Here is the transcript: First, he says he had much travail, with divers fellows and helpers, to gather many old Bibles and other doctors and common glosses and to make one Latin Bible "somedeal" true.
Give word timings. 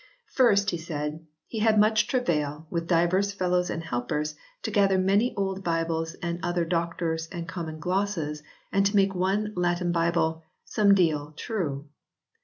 First, 0.33 0.71
he 0.71 0.79
says 0.79 1.19
he 1.45 1.59
had 1.59 1.79
much 1.79 2.07
travail, 2.07 2.65
with 2.71 2.87
divers 2.87 3.31
fellows 3.33 3.69
and 3.69 3.83
helpers, 3.83 4.33
to 4.63 4.71
gather 4.71 4.97
many 4.97 5.31
old 5.35 5.63
Bibles 5.63 6.15
and 6.23 6.39
other 6.41 6.65
doctors 6.65 7.27
and 7.31 7.47
common 7.47 7.77
glosses 7.79 8.41
and 8.71 8.83
to 8.87 8.95
make 8.95 9.13
one 9.13 9.53
Latin 9.55 9.91
Bible 9.91 10.41
"somedeal" 10.65 11.37
true. 11.37 11.87